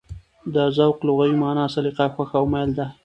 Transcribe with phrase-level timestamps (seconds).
[0.53, 2.87] د ذوق لغوي مانا: سلیقه، خوښه او مېل ده.